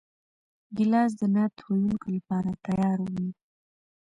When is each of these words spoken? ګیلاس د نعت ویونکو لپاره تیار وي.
ګیلاس 0.75 1.11
د 1.19 1.21
نعت 1.33 1.55
ویونکو 1.69 2.07
لپاره 2.15 2.51
تیار 2.65 2.97
وي. 3.11 3.27